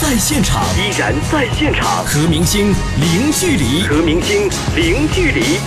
[0.00, 5.58] 在现场，依然在现场，和明星零距离，和明星零距离。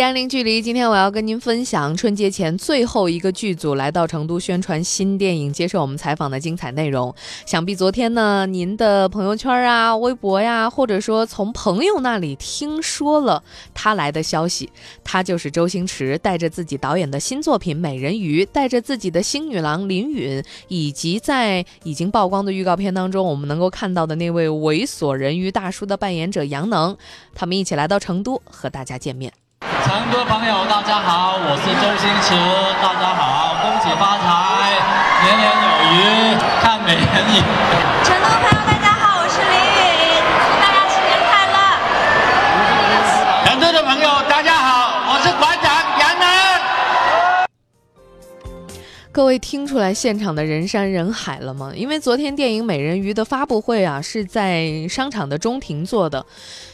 [0.00, 7.14] 一零距离，今天我要跟您分享春节前最后一个剧组来到成都宣传新电影、接受我们采访的精彩内容。
[7.44, 13.44] 想必昨天呢，您的朋友圈啊、微博呀，或者说从朋友那里听说了
[13.74, 14.70] 他来的消息。
[15.04, 26.96] 他就是周星驰，带着自己导演的新作品《美人鱼》，带着自己的新女郎林允，以及在已经曝光的预告片当中，我们能够看到的那位猥琐人鱼大叔的扮演者杨能，
[27.34, 29.30] 他们一起来到成都和大家见面。
[29.84, 32.34] 成都朋友，大家好，我是周星驰，
[32.82, 34.76] 大家好，恭喜发财，
[35.24, 37.40] 年年有余，看美人鱼。
[38.04, 39.80] 成都朋友，大家好，我是林允，
[40.36, 41.56] 祝大家新年快乐。
[43.46, 46.28] 成都的朋友，大家好，我是馆长杨楠。
[49.12, 51.72] 各位听出来现场的人山人海了吗？
[51.74, 56.24] 因为昨天电影《美人鱼》的发布会啊，是在商场的中庭做的。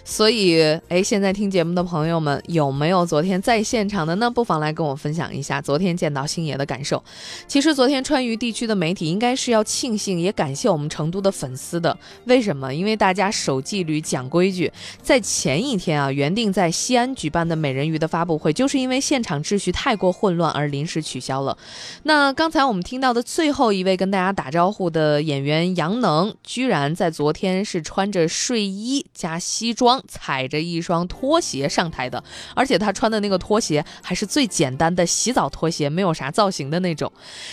[0.08, 4.30] 所以，哎，现在听节目的朋友们，有没有昨天在现场的呢？
[4.30, 7.02] 不妨来跟我分享一下昨天见到星爷的感受。
[7.48, 11.98] 其实，昨天川渝地区的媒体应该是要庆幸，也感谢我们成都的粉丝的。
[12.26, 12.72] 为什么？
[12.72, 14.72] 因为大家守纪律、讲规矩。
[15.02, 21.58] 在前一天啊，原定在西安举办的美人鱼的发布会，就是因为现场秩序太过混乱而临时取消了。
[22.04, 29.95] 那刚才我们听到的最后一位跟大家打招呼的演员杨能，居然在昨天是穿着睡衣加西装。
[30.06, 32.22] 踩着一双拖鞋上台的，
[32.54, 37.10] 而且他穿的那个拖鞋还是最简单的洗澡拖鞋，没有啥造型的那种。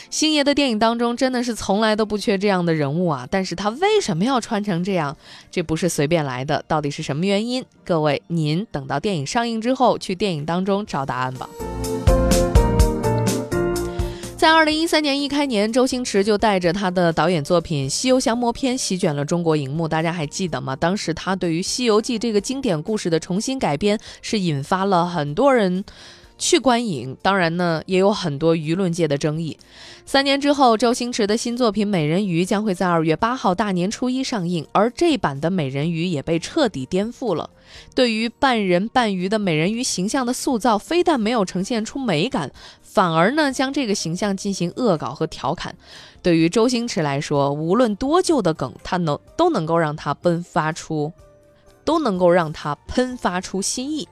[0.10, 5.16] 星爷的电影当中真的是从来都不缺这样的人物啊，但是他为什么要穿成这样？
[5.52, 7.64] 这不是随便来的，到底是什么原因？
[7.84, 11.50] 各位，您等到电影上映之后，去电影当中找答案吧。
[14.44, 19.88] 在二零一三年一开年，周星驰就带着他的导演作品《西游降魔篇》席卷了中国荧幕。
[19.88, 20.76] 大家还记得吗？
[20.76, 25.86] 当时他对于《西游记》这个经典故事的重新改编，是引发了很多人
[26.38, 27.16] 去观影。
[27.22, 29.58] 当然呢，也有很多舆论界的争议。
[30.06, 37.50] 三年之后，周星驰的新作品《美人鱼》将会在二月八号大年初一上映，而这版的美人鱼也被彻底颠覆了。
[37.96, 42.52] 对于半人半鱼的美人鱼形象的塑造，非但没有呈现出美感。
[42.94, 45.76] 反而呢，将这个形象进行恶搞和调侃。
[46.22, 51.12] 对于周星驰来说，无论多旧的梗，他能都能够让他迸发出，
[51.84, 54.08] 都能够让他喷发出新意。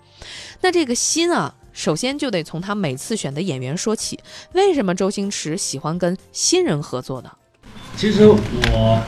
[0.62, 4.20] 那这个新啊，首先就得从他每次选的演员说起。
[4.53, 7.30] 为什么周星驰喜欢跟新人合作呢？
[7.96, 9.03] 其实我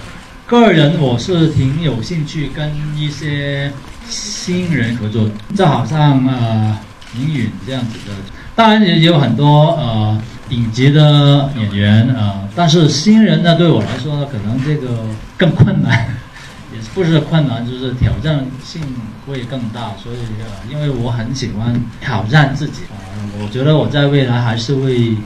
[0.45, 3.73] 个人我是挺有兴趣跟一些
[4.07, 6.79] 新人合作，就好像呃
[7.15, 8.13] 林允这样子的。
[8.55, 14.99] 当然也有很多呃顶级的演员啊，但是新人呢，对我来说呢，可能这个
[15.35, 15.91] 更困难，
[16.71, 18.81] 也不是困难，就是挑战性
[19.25, 19.93] 会更大。
[20.01, 22.93] 所以呃，因为我很喜欢挑战自己啊，
[23.41, 25.17] 我觉得我在未来还是会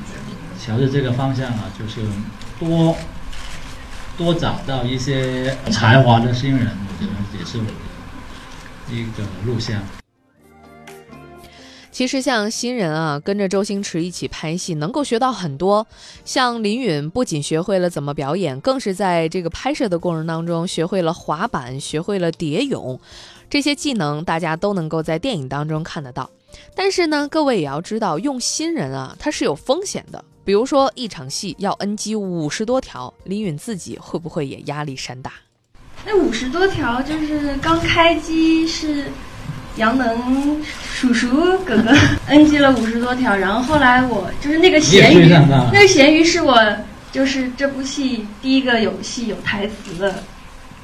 [0.65, 1.99] 朝着这个方向啊，就是
[2.57, 2.95] 多
[4.17, 9.81] 多找到一些才华的新人，我觉得也是我的一个路线。
[11.97, 15.87] 其实像新人啊，跟着周星驰一起拍戏，能够学到很多。
[16.25, 22.99] 像林允不仅学会了怎么表演，更是在这个拍摄的过程当中学会了滑板，学会了蝶泳，
[23.49, 26.29] 这些技能大家都能够在电影当中看得到。
[26.75, 30.23] 但是呢，各位也要知道，用新人啊，它是有风险的。
[30.45, 35.33] 比如说一场戏要 NG 五十多条，林允自己会不会也压力山大？
[36.05, 39.05] 那五十多条就是刚开机是。
[39.77, 40.61] 杨能
[40.93, 41.29] 叔叔
[41.65, 41.93] 哥哥
[42.27, 45.29] NG 了五十多条，然后后来我就是那个咸鱼，
[45.71, 46.61] 那个咸鱼是我
[47.11, 50.23] 就是这部戏第一个有戏有台词的，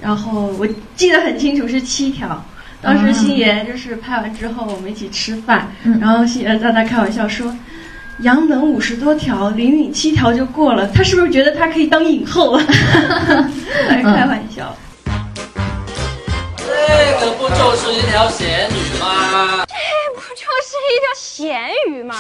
[0.02, 2.44] 然后我记得很清楚是七条。
[2.82, 5.72] 当时星爷就是拍完之后我们一起吃饭，
[6.02, 7.56] 然后星爷在那开玩笑说，
[8.20, 12.58] 杨能五十多条，林允七条就过了，他是不是觉得他可以当影后？
[13.88, 14.76] 来 开玩笑。
[17.24, 19.66] 这不就是一条咸鱼吗？
[19.66, 19.74] 这
[20.14, 22.16] 不就是一条咸鱼吗？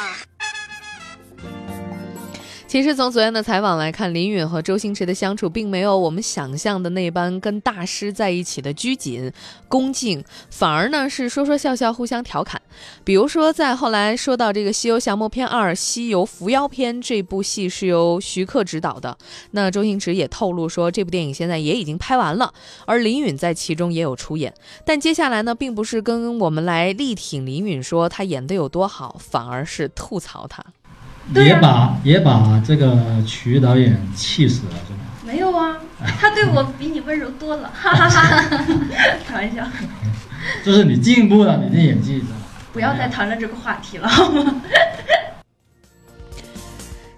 [2.73, 9.31] 其实从昨天的采访来看，林允和周星驰的相处并没有我们想象的那般跟大师在一起的拘谨、
[9.67, 12.59] 恭敬，反而呢是说说笑笑，互相调侃。
[13.03, 19.15] 比如说，在后来说到这个《西游降魔篇二：西游伏妖篇》这部戏是由徐克执导的，
[19.51, 22.51] 那周星驰也透露说，这部电影现在也已经拍完了，
[22.87, 24.51] 而林允在其中也有出演。
[24.83, 30.65] 但接下来呢，并不是跟我们来力挺林允说他演的有多好，反而是吐槽他。
[31.35, 34.99] 也把也把这个曲导演气死了，是吗？
[35.25, 35.77] 没有啊，
[36.19, 38.65] 他对我比你温柔多了，哈哈哈！
[39.25, 39.65] 开玩笑，
[40.63, 42.23] 就是你进步了，你的演技。
[42.73, 44.61] 不要再谈论这个话题了，好吗？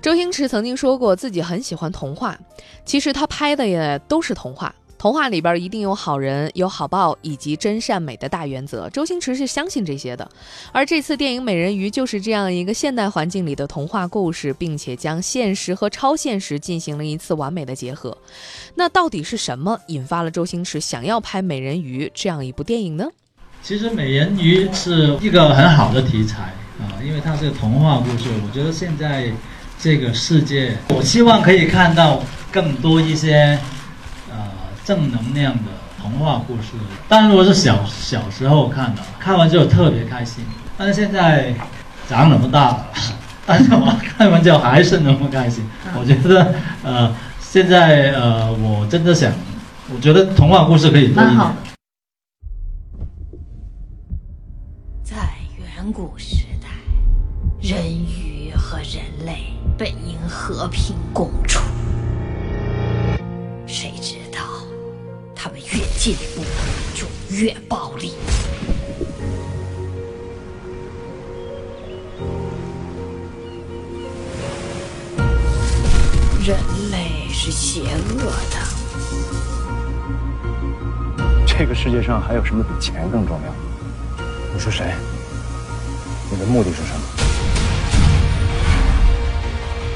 [0.02, 2.38] 周星驰曾经说过自己很喜欢童话，
[2.86, 4.74] 其实他拍的也都是童话。
[5.06, 10.28] 童话里边一定有好人、有好报以及真善美的大原则，周星驰是相信这些的。
[10.72, 18.18] 而这次电影《美人鱼》就是这样一个现代环境里的童话故事，并且将现实和超现实进行了一次完美的结合。
[18.74, 23.06] 那到底是什么引发了周星驰想要拍《美人鱼》这样一部电影呢？
[23.62, 28.32] 其实《美人鱼》是一个很好的题材啊，因为它是个童话故事。
[28.44, 29.32] 我觉得现在
[29.80, 33.60] 这个世界，我希望可以看到更多一些。
[34.86, 36.74] 正能量的童话故事，
[37.10, 40.46] 当然我是小小时候看的，看完之后特别开心。
[40.78, 41.56] 但是现在
[42.08, 42.88] 长那么大了，
[43.48, 45.66] 但是我看完之后还是那么开心。
[45.98, 46.54] 我觉得，
[46.84, 49.32] 呃，现在呃，我真的想，
[49.92, 51.40] 我觉得童话故事可以多一点。
[55.04, 55.16] 在
[55.58, 56.68] 远古时代，
[57.60, 59.48] 人鱼和人类
[59.80, 61.60] 本应和平共处，
[63.66, 64.15] 谁知？
[65.46, 66.44] 他们越进步
[66.96, 68.16] 就越暴力。
[76.44, 76.58] 人
[76.90, 78.58] 类是邪恶的。
[81.46, 84.26] 这个世界上还有什么比钱更重要？
[84.52, 84.96] 你说谁？
[86.32, 87.02] 你的目的是什么？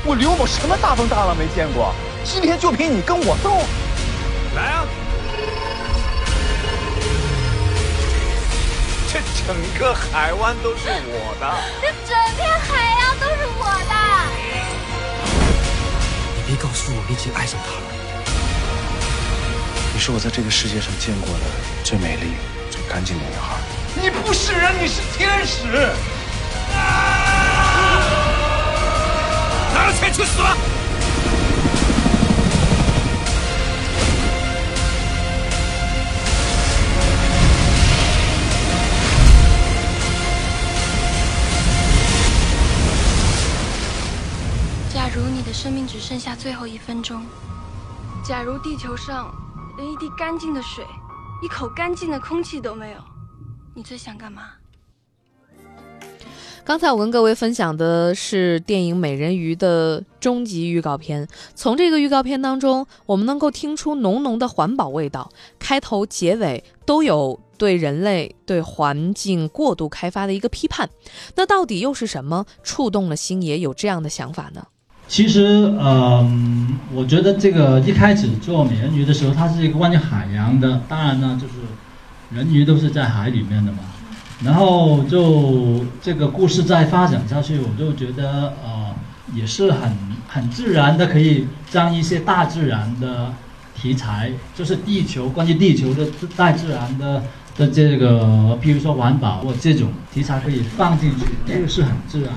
[0.06, 1.92] 我刘某什么大风大浪没见过？
[2.24, 3.58] 今天就凭你跟我斗？
[9.50, 11.52] 整个海湾都是我的，
[11.82, 12.70] 这整片海
[13.02, 13.96] 洋都是我的。
[16.36, 17.82] 你别告诉我你已经爱上他了。
[19.92, 21.46] 你是我在这个世界上见过的
[21.84, 22.36] 最美丽、
[22.70, 23.58] 最干净的女孩。
[24.00, 25.66] 你不是人，你是天使。
[29.74, 30.56] 拿了钱去死吧！
[45.54, 47.22] 生命只剩下最后一分钟。
[48.24, 49.34] 假如地球上
[49.78, 50.86] 连一滴干净的水、
[51.42, 52.98] 一口干净的空气都没有，
[53.76, 54.52] 你最想干嘛？
[56.66, 61.28] 刚才我跟各位分享的是电影《美人鱼》的终极预告片。
[61.56, 65.32] 从这个预告片当中，我们能够听出浓浓的环保味道。
[65.58, 70.88] 开头、结尾都有对人类、对环境过度开发的一个批判。
[71.36, 74.68] 那到底又是什么触动了星爷有这样的想法呢？
[75.10, 80.84] 其实，嗯，我觉得这个一开始做美人鱼的时候，它是一个关于海洋的。
[80.88, 81.54] 当然呢，就是
[82.30, 83.80] 人鱼都是在海里面的嘛。
[84.46, 88.94] 然后就这个故事再发展下去，我就觉得呃，
[89.34, 89.92] 也是很
[90.28, 93.34] 很自然的，可以将一些大自然的
[93.76, 96.06] 题材，就是地球关于地球的
[96.38, 97.24] 大自然的
[97.58, 102.32] 的这个，譬如说环保或这种题材可以放进去，这个是很自然。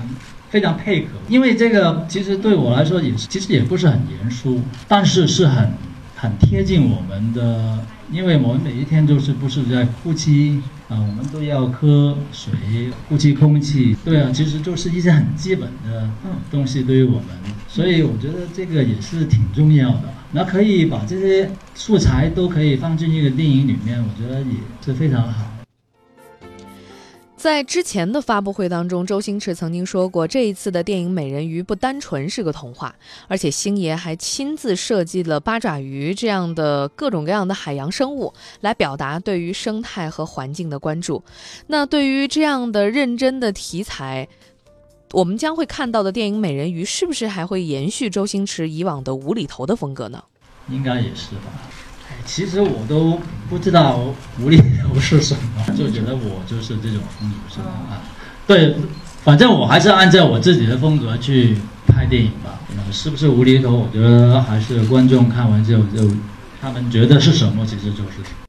[0.52, 5.72] 非常配合，因为这个其实对我来说也是，其实也不是很严肃，但是是很
[6.14, 7.78] 很贴近我们的，
[8.12, 12.52] 因为我们每一天都是不是在呼吸啊，我们都要喝水，
[13.08, 16.06] 呼吸空气，对啊，其实就是一些很基本的
[16.50, 17.28] 东西对于我们，
[17.66, 20.12] 所以我觉得这个也是挺重要的。
[20.32, 25.46] 那可以把这些素材都可以放进一个电影里面，我觉得也是非常好。
[27.42, 32.94] 在之前的发布会当中，周星驰曾经说过，这一次的电影《美人鱼》不单纯是个童话，
[33.26, 41.20] 而且星爷还亲自设计了八爪鱼这样的各种各样的海洋生物，来表达对于生态和环境的关注。
[41.66, 44.28] 那对于这样的认真的题材，
[45.10, 50.22] 我们将会看到的电影《美人鱼》是不是还会延续周星驰以往的无厘头的风格呢？
[50.68, 51.50] 应该也是吧。
[52.24, 54.00] 其实我都不知道
[54.40, 57.70] 无厘头是什么， 就觉得我就是这种风格是吧？
[57.90, 58.02] 啊，
[58.46, 58.74] 对，
[59.24, 62.60] 反正我还是按照我自己的风格去拍电影吧。
[62.74, 63.72] 那是不是无厘头？
[63.76, 66.10] 我觉得还是观众看完之后就
[66.60, 68.41] 他们觉得是什么，其实就是。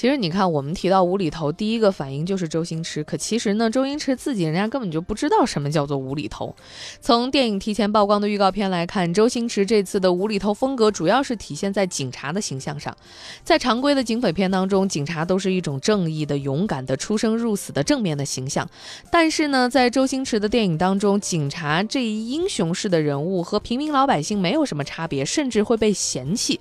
[0.00, 3.04] 其实你看，我们提到无厘头，第一个反应就是周星驰。
[3.04, 6.56] 可其实呢，周星驰自己人家根本就不知道什么叫做无厘头。
[7.02, 12.96] 从电影提前曝光的预告片来看，周星驰这次的无厘头风格主要是体现在警察的形象上。
[13.44, 18.66] 在常规的警匪片当中，警察都是一种正义的、勇敢的、出生入死的正面的形象。
[19.12, 26.58] 但是呢，在周星驰的电影当中，警察这一英雄式的人物和平民老百姓没有什么差别，甚至会被嫌弃。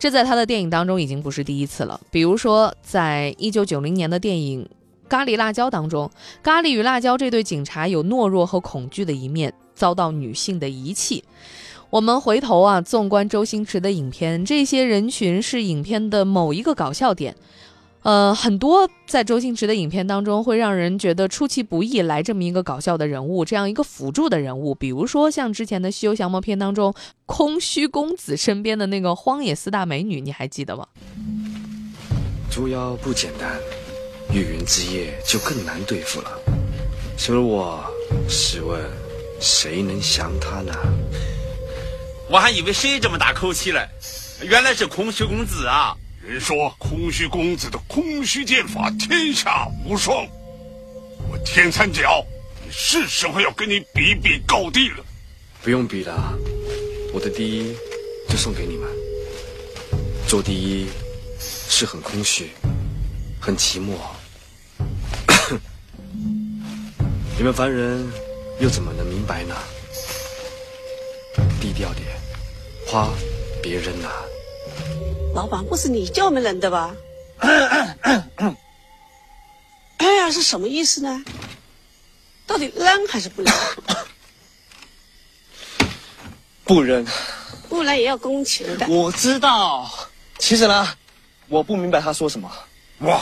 [0.00, 2.00] 这在他的电影当中已经不是第一次了。
[2.10, 4.64] 比如说，在一九九零年的电影
[5.10, 6.10] 《咖喱辣椒》当中，
[6.42, 11.22] 咖喱与辣椒这对警察有懦弱和恐惧的一面，遭到女性的遗弃。
[11.90, 17.36] 我们回头啊，纵观周星驰的影片，这些人群是影片的某一个搞笑点。
[18.02, 26.94] 呃，很多在周星驰的影片当中，会让人觉得出其不意来这么一个搞笑的人物，这样一个辅助的人物，比如说像之前的《西游降魔篇》当中，
[27.26, 30.86] 空虚公子身边的那个荒野四大美女，你还记得吗？
[32.50, 33.60] 猪妖不简单，
[34.32, 36.30] 玉云之夜就更难对付了。
[37.18, 37.84] 除了我，
[38.26, 38.80] 试问
[39.40, 40.72] 谁能降他呢？
[42.30, 43.86] 我还以为谁这么大口气嘞，
[44.42, 45.94] 原来是空虚公子啊！
[46.30, 50.24] 人说空虚公子的空虚剑法天下无双，
[51.28, 52.24] 我天三角，
[52.70, 55.04] 是时候要跟你比比高低了。
[55.60, 56.38] 不用比了，
[57.12, 57.74] 我的第一
[58.28, 58.88] 就送给你们。
[60.28, 60.86] 做第一
[61.40, 62.50] 是很空虚，
[63.40, 63.96] 很寂寞。
[67.36, 68.08] 你们凡人
[68.60, 69.56] 又怎么能明白呢？
[71.60, 72.06] 低调点，
[72.86, 73.10] 花
[73.60, 74.08] 别扔呐。
[75.34, 76.94] 老板，不是你叫我们扔的吧？
[79.98, 81.24] 哎呀，是什么意思呢？
[82.46, 83.54] 到底扔还是不扔？
[86.64, 87.06] 不扔。
[87.68, 88.86] 不扔也要工钱的。
[88.88, 89.88] 我知道。
[90.38, 90.88] 其实呢，
[91.48, 92.50] 我不明白他说什么。
[93.00, 93.20] 哇，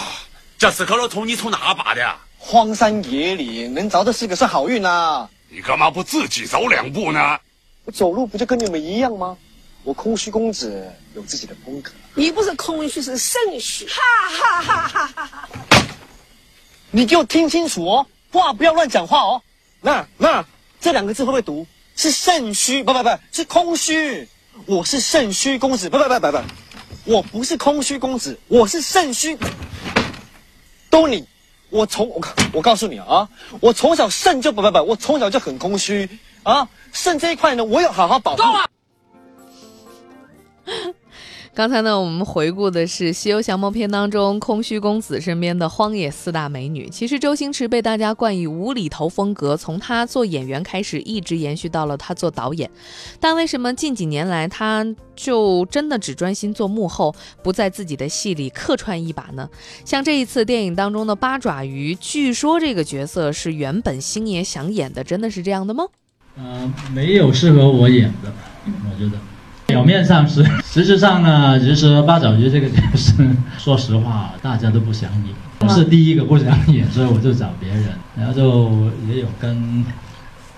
[0.57, 2.17] 这四颗老葱你从哪拔的？
[2.39, 5.29] 荒山野岭能着的是个算好运呐。
[5.51, 7.39] 你干嘛不自己走两步呢？
[7.85, 9.37] 我走路不就跟你们一样吗？
[9.89, 11.91] 我空虚公子有自己的风格。
[12.15, 13.87] 你不是空虚，是肾虚。
[13.87, 15.49] 哈哈哈哈哈哈！
[16.91, 19.41] 你给我听清楚哦，话不要乱讲话哦。
[19.81, 20.45] 那那
[20.79, 21.67] 这两个字会不会读？
[21.97, 24.29] 是肾虚，不不不是空虚。
[24.67, 26.39] 我是肾虚公子，不不不不不，
[27.05, 29.39] 我不是空虚公子，我是肾虚。
[30.91, 31.27] 都你，
[31.71, 32.21] 我从我
[32.53, 33.27] 我告诉你啊，
[33.61, 36.07] 我从小肾就不不不，我从小就很空虚
[36.43, 36.69] 啊。
[36.93, 38.43] 肾这一块呢，我要好好保护。
[41.55, 46.89] 刚才呢，我们回顾的是《西游降魔篇》当中空虚公子身边的荒野四大美女。
[46.89, 52.71] 其实周星驰被大家冠以无厘头风格，从他做演员开始，一直延续到了他做导演。
[53.19, 59.49] 但为什么近几年来他就真的只专心做幕后，不在自己的戏里客串一把呢？
[59.85, 65.87] 像这一次电影当中的八爪鱼，据说这个角色是原本星爷想演的，真的是这样的吗？
[66.37, 68.33] 呃，没有适合我演的，
[68.67, 69.19] 我觉得。
[69.69, 73.23] 表面上是， 实质上呢，其实八爪鱼这个角色，
[73.59, 75.35] 说实话，大家都不想演。
[75.61, 77.85] 我是第一个不想演，所以我就找别人。
[78.17, 79.85] 然后就也有跟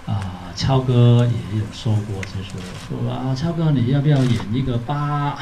[0.06, 5.36] 啊超哥也有说过，就说说啊超哥你要不要演一个八？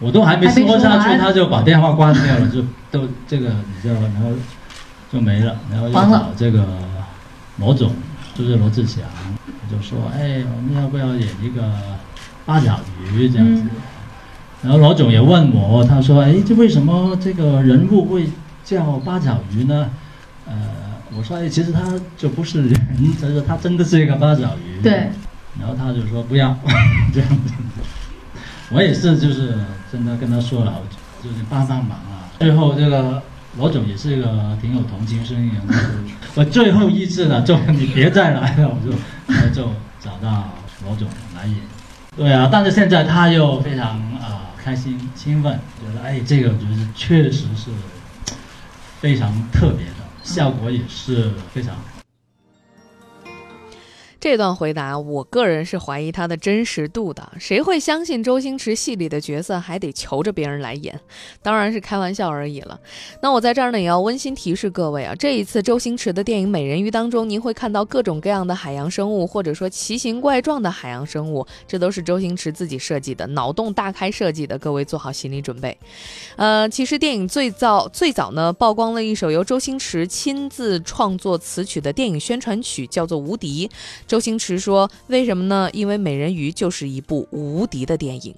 [0.00, 4.30] 我都还没说下去，他就把电话关掉了，就都这个你知道，然后
[5.12, 5.56] 就没了。
[5.70, 6.66] 然后又找这个
[7.58, 7.92] 罗总，
[8.34, 9.04] 就是罗志祥，
[9.70, 11.62] 就说哎，我们要不要演一个？
[12.46, 12.80] 八角
[13.12, 13.62] 鱼这样子，
[14.62, 18.28] 然后罗总也问我，他说：“哎，这为什么这个人物会
[18.64, 19.90] 叫八角鱼呢？”
[20.46, 20.54] 呃，
[21.16, 21.80] 我说：“哎，其实他
[22.16, 22.80] 就不是人，
[23.20, 25.10] 他说他真的是一个八角鱼。”对。
[25.58, 26.56] 然后他就说：“不要
[27.12, 27.52] 这样子。”
[28.70, 29.58] 我也是，就是
[29.90, 30.80] 真的跟他说了，
[31.22, 32.30] 就是帮帮忙啊。
[32.38, 33.20] 最后这个
[33.58, 35.82] 罗总也是一个挺有同情心的人，
[36.36, 39.64] 我最后一次了，就你别再来了，我就然后就
[40.00, 40.50] 找到
[40.84, 41.56] 罗总来演。
[42.16, 47.70] 对啊，但是现在他又非常啊开心兴奋，觉得哎，这个就是确实是
[49.00, 51.74] 非常特别的，效果也是非常。
[54.20, 57.32] 这段回答，我个人是怀疑他的真实度的。
[57.38, 61.00] 谁会相信周星驰戏里的角色还得求着别人来演？
[61.42, 62.78] 当然是开玩笑而已了。
[63.22, 74.58] 那我在这儿呢，也要温馨提示各位啊，这一次周星驰的电影《美人鱼》当中，您会看到各种各样的海洋生物，或者说奇形怪状的海洋生物，这都是周星驰自己设计的，脑洞大开设计的。
[74.58, 75.74] 各位做好心理准备。
[76.36, 83.66] 呃，其实电影最早最早呢，曝光了一首由周星驰亲自创作词曲的电影宣传曲，叫做《无敌》。
[84.10, 85.70] 周星驰说：“为什么呢？
[85.72, 88.34] 因为《美人鱼》就是一部无敌的电影。”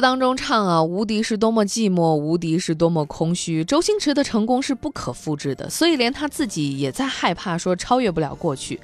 [0.00, 3.64] 当中唱啊，无敌是多么寂寞，无敌是多么空虚。
[3.64, 8.80] 周星驰的成功是不可复制的，所以连他自己也在害怕，说超越不了过去。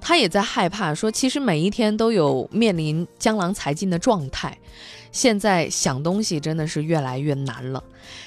[0.00, 4.56] 他也在害怕，说其实每一天都有面临江郎才尽的状态。
[5.10, 7.82] 现在想东西真的是越来越难了。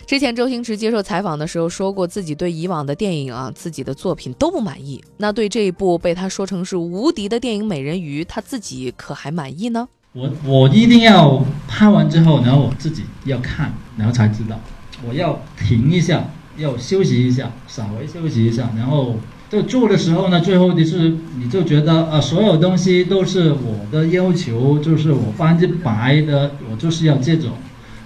[0.05, 5.01] 之前周星驰接受采访的时候说过，自己对以往的电影啊，自己的作品都不满意。
[5.17, 9.87] 那对这一部被他说成是无敌的电影《美人鱼》，他自己可还满意呢？
[10.13, 14.59] 我我一定要拍完之后，然后我自己要看，然后才知道。
[15.07, 16.25] 我要停一下，
[16.57, 19.15] 要休息一下，稍微休息一下，然后
[19.49, 27.51] 就做的时候呢，最后就是你就觉得啊，所有东西都是我的要求，就是我百分之百的，我就是要这种。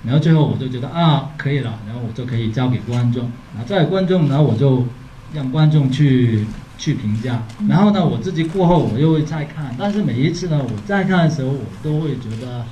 [0.04, 3.24] 然后最后我就觉得啊，可以了，然后我就可以交给观众。
[3.56, 4.86] 然后在观众，然后我就
[5.34, 6.46] 让观众去。
[6.78, 12.66] 去评价，然后呢，我自己过后我又会再看，但是每一次呢，我再看的时候，我都会觉得，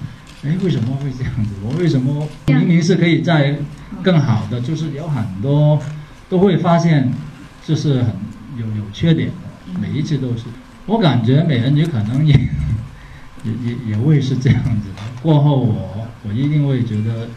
[0.44, 1.52] 哎，为什么会这样子？
[1.64, 3.58] 我为什么明明是可以在
[4.02, 4.60] 更好的？
[4.62, 5.80] 就是有很多
[6.30, 7.12] 都会发现，
[7.66, 8.14] 就是很
[8.58, 10.44] 有有缺点的，每一次都是。
[10.86, 12.34] 我感觉美人鱼可能也
[13.46, 15.02] 也也也会是这样子的。
[15.22, 17.30] 过后我我一定会觉得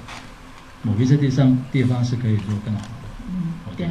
[0.83, 2.89] 某一些地方地方是可以做更好的。
[3.31, 3.87] 嗯，对。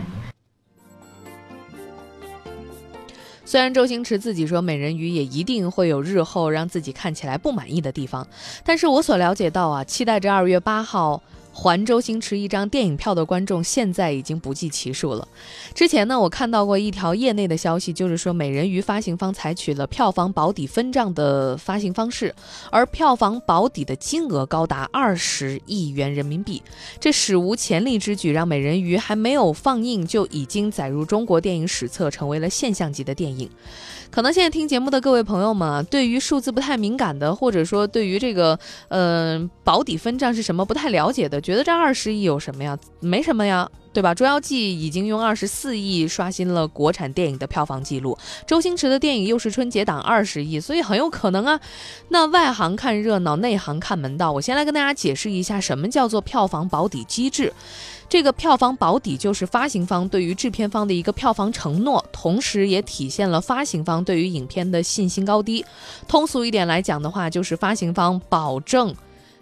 [3.55, 8.27] 虽然周星驰自己说美人鱼也一定会有日后让自己看起来不满意的地方，
[8.65, 11.23] 但是我所了解到啊，期待着二月八号。
[11.55, 15.25] 还周星驰一张电影票的观众现在已经不计其数了。
[15.73, 22.35] 之前呢，我看到过一条业内的消息，就是说美人鱼发行方采取了票房保底分账的发行方式，
[22.69, 26.61] 而票房保底的金额高达二十亿元人民币。
[26.99, 33.49] 这史无前例之举，让美人鱼还没有放映就已经载入中国电影史册，成为了现象级的电影。
[34.11, 42.75] 可能现在听节目的各位朋友们啊，对于数字不太敏感的，或者说对于这个呃保底分账是什么不太了解的，觉得这二十亿有什么呀？
[42.99, 44.15] 没什么呀，对吧？
[44.17, 51.59] 《捉妖记》已经用二十四亿刷新了国产电影的票房记录，周星驰的电影又是春节档二十亿，所以很有可能啊。
[52.09, 54.31] 那外行看热闹，内行看门道。
[54.31, 57.53] 我先来跟大家解释一下，什么叫做票房保底机制。
[58.09, 65.63] 这个票房保底就是发行方对于制片方的一个票房承诺，同时也体现了发行方对于影片的信心高低。
[66.07, 68.95] 通俗一点来讲的话，就是发行方保证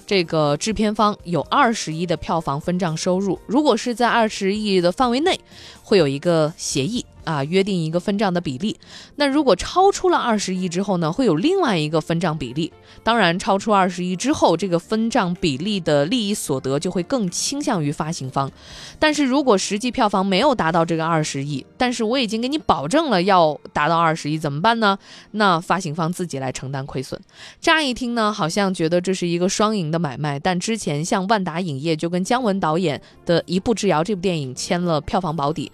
[0.05, 5.39] 这个制片方有二十亿的票房分账收入，如果是在二十亿的范围内，
[5.81, 7.05] 会有一个协议。
[7.23, 8.77] 啊，约定一个分账的比例。
[9.15, 12.71] 那如果超出了二十亿之后呢，会有另外一个分账比例。
[13.03, 18.51] 当然，超出二十亿之后，这个分账比例的利益所得就会更倾向于发行方。
[18.99, 24.97] 但是如果实际票房没有达到这个二十亿，但是我已经给你保证了要达到二十亿，怎么办呢？
[25.31, 27.19] 那发行方自己来承担亏损。
[27.59, 30.39] 乍一听呢，好像觉得这是一个双赢的买卖。
[30.39, 35.71] 但之前像万达影业就跟姜文导演的一步之遥这部电影签了票房保底。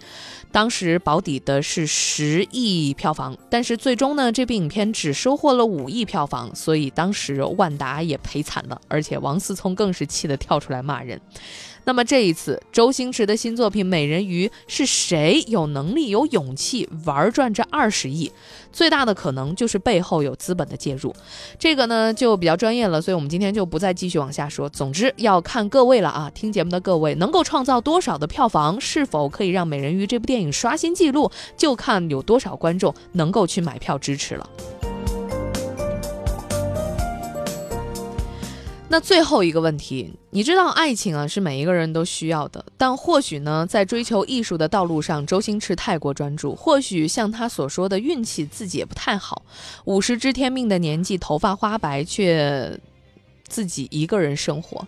[0.52, 11.20] 当时保底的是十亿票房，但是最终呢，这部影片只收获了五亿票房，所以当时万达也赔惨了，而且王思聪更是气得跳出来骂人。
[11.84, 18.30] 那么这一次，周星驰的新作品《美人鱼》是谁有能力、有勇气玩转这二十亿？
[18.72, 21.12] 最大的可能就是背后有资本的介入，
[21.58, 24.68] 这个呢就比较专业了，所以我们今天就不再继续往下说。
[24.68, 34.48] 总之要看各位了啊，听节目的各位能够创造多少的票房，是否可以让《美人鱼》这部电影刷新纪录，就看有多少观众能够去买票支持了。
[38.92, 49.44] 那最后一个问题，你知道爱情啊是每一个人都需要的，但或许呢，在追求艺术的道路上，周星驰太过专注，或许像他所说的运气自己也不太好，
[49.84, 52.76] 五十知天命的年纪，头发花白，却
[53.46, 54.84] 自己一个人生活。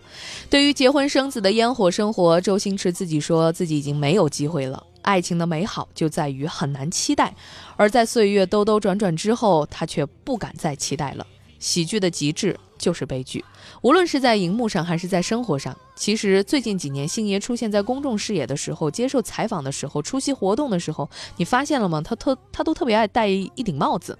[0.49, 4.83] 对于结婚生子的烟火生活，周星驰自己说自己已经没有机会了。
[5.03, 7.33] 爱情的美好就在于很难期待，
[7.77, 11.25] 而在岁月兜兜转转之后，他却不敢再期待了。
[11.57, 12.59] 喜剧的极致。
[12.83, 13.45] 就是悲剧，
[13.81, 15.73] 无论是在荧幕上还是在生活上。
[15.95, 22.01] 其实最近几年，星爷出现在公众视野的时候，接受采访的时候，出席活动的时候，你发现了吗？
[22.01, 24.19] 他特他都特别爱戴一顶帽子。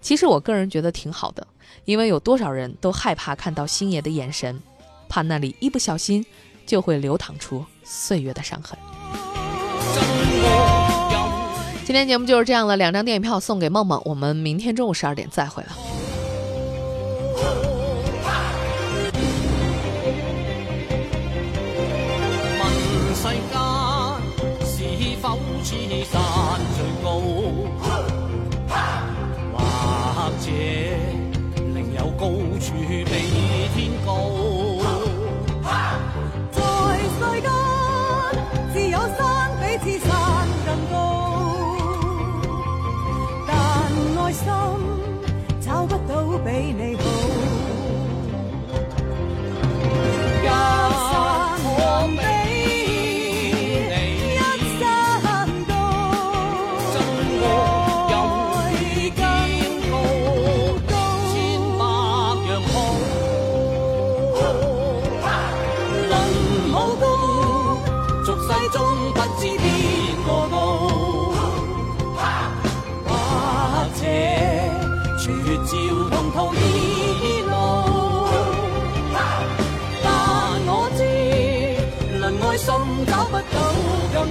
[0.00, 1.44] 其实我个人觉得挺好的，
[1.86, 4.62] 因为有多少人都害怕看到星爷的眼神，
[5.08, 6.24] 怕那里一不小心
[6.64, 8.78] 就会流淌出岁月的伤痕。
[11.84, 15.72] 今天节目就是这样了，两张电影票送给梦梦，我们明天中午十二点再会了。
[32.64, 33.23] 去。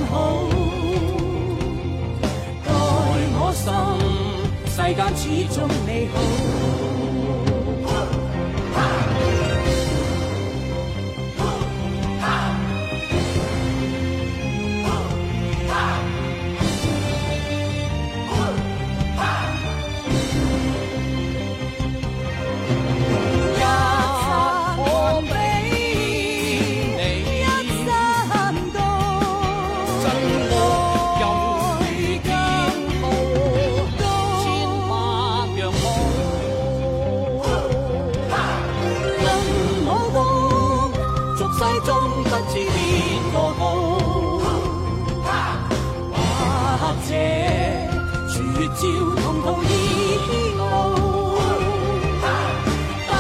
[0.10, 0.48] 好
[2.66, 2.72] 待
[3.36, 3.72] 我心
[4.68, 6.93] 世间始终美好。
[48.74, 48.82] 照
[49.22, 49.66] 同途意
[50.26, 50.62] 天路，
[53.08, 53.12] 但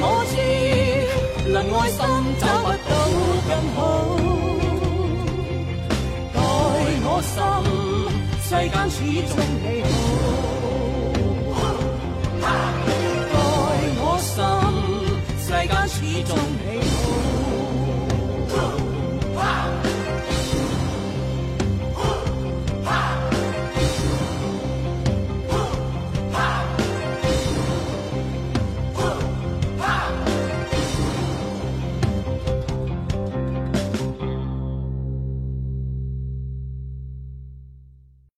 [0.00, 0.32] 我知
[1.50, 1.98] 能爱心
[2.38, 2.90] 找不到
[3.48, 3.76] 更好。
[6.32, 6.36] 待
[7.04, 7.34] 我心
[8.44, 8.96] 世间始
[9.28, 9.30] 终
[9.62, 9.64] 美
[11.52, 11.52] 好，
[12.40, 12.46] 待
[13.98, 14.30] 我心
[15.40, 15.94] 世间始
[16.28, 16.30] 终。